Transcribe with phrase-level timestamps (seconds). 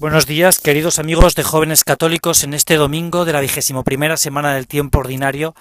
[0.00, 4.54] Buenos días, queridos amigos de jóvenes católicos, en este domingo de la vigésimo primera semana
[4.54, 5.54] del tiempo ordinario,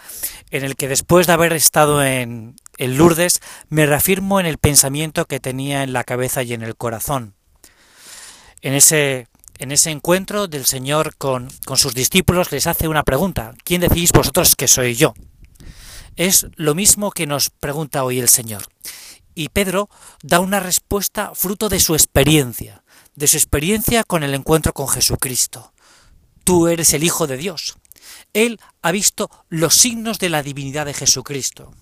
[0.49, 5.25] en el que después de haber estado en, en Lourdes, me reafirmo en el pensamiento
[5.25, 7.35] que tenía en la cabeza y en el corazón.
[8.61, 9.27] En ese,
[9.57, 13.55] en ese encuentro del Señor con, con sus discípulos les hace una pregunta.
[13.65, 15.15] ¿Quién decís vosotros que soy yo?
[16.15, 18.63] Es lo mismo que nos pregunta hoy el Señor.
[19.35, 19.89] Y Pedro
[20.23, 22.83] da una respuesta fruto de su experiencia
[23.19, 25.73] de su experiencia con el encuentro con Jesucristo.
[26.45, 27.77] Tú eres el Hijo de Dios.
[28.33, 31.73] Él ha visto los signos de la divinidad de Jesucristo.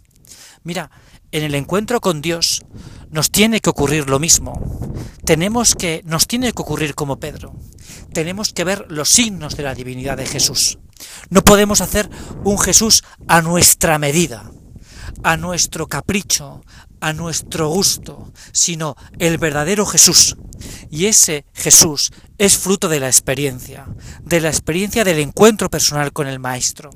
[0.63, 0.89] Mira,
[1.31, 2.65] en el encuentro con Dios
[3.11, 4.79] nos tiene que ocurrir lo mismo.
[5.25, 7.53] Tenemos que, nos tiene que ocurrir como Pedro.
[8.13, 10.79] Tenemos que ver los signos de la divinidad de Jesús.
[11.29, 12.09] No podemos hacer
[12.43, 14.51] un Jesús a nuestra medida,
[15.23, 16.63] a nuestro capricho,
[16.99, 20.37] a nuestro gusto, sino el verdadero Jesús,
[20.89, 23.87] y ese Jesús es fruto de la experiencia,
[24.23, 26.89] de la experiencia del encuentro personal con el Maestro.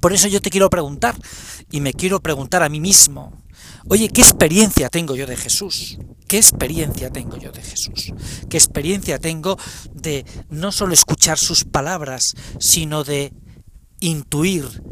[0.00, 1.16] Por eso yo te quiero preguntar,
[1.70, 3.42] y me quiero preguntar a mí mismo,
[3.88, 5.98] oye, ¿qué experiencia tengo yo de Jesús?
[6.28, 8.12] ¿Qué experiencia tengo yo de Jesús?
[8.50, 9.58] ¿Qué experiencia tengo
[9.94, 13.32] de no solo escuchar sus palabras, sino de
[14.00, 14.82] intuir,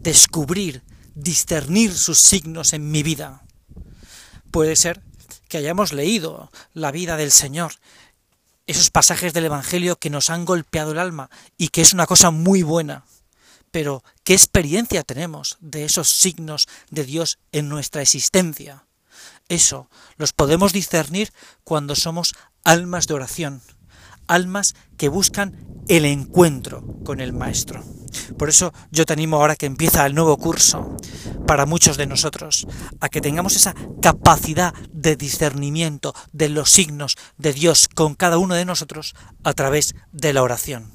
[0.00, 0.82] descubrir,
[1.18, 3.42] discernir sus signos en mi vida?
[4.50, 5.02] Puede ser
[5.48, 7.72] que hayamos leído la vida del Señor,
[8.66, 12.30] esos pasajes del Evangelio que nos han golpeado el alma y que es una cosa
[12.30, 13.04] muy buena.
[13.70, 18.84] Pero, ¿qué experiencia tenemos de esos signos de Dios en nuestra existencia?
[19.48, 21.32] Eso los podemos discernir
[21.64, 23.62] cuando somos almas de oración,
[24.26, 27.82] almas que buscan el encuentro con el Maestro.
[28.36, 30.96] Por eso yo te animo ahora que empieza el nuevo curso
[31.46, 32.66] para muchos de nosotros,
[33.00, 38.54] a que tengamos esa capacidad de discernimiento de los signos de Dios con cada uno
[38.54, 40.92] de nosotros a través de la oración.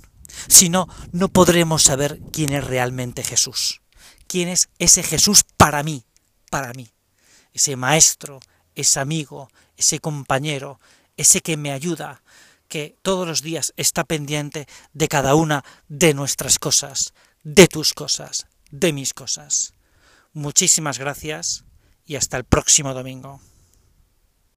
[0.48, 3.82] Si no, no podremos saber quién es realmente Jesús.
[4.28, 6.06] ¿Quién es ese Jesús para mí?
[6.50, 6.90] Para mí.
[7.54, 8.40] Ese maestro,
[8.76, 10.80] ese amigo, ese compañero,
[11.18, 12.24] ese que me ayuda,
[12.74, 17.14] que todos los días está pendiente de cada una de nuestras cosas,
[17.44, 19.76] de tus cosas, de mis cosas.
[20.34, 21.66] Muchísimas gracias
[22.04, 23.40] y hasta el próximo domingo.